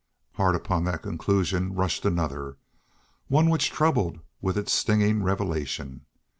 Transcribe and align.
Hard 0.33 0.55
upon 0.55 0.85
that 0.85 1.03
conclusion 1.03 1.75
rushed 1.75 2.05
another 2.05 2.57
one 3.27 3.51
which 3.51 3.69
troubled 3.69 4.19
with 4.41 4.57
its 4.57 4.73
stinging 4.73 5.21
revelation. 5.21 6.07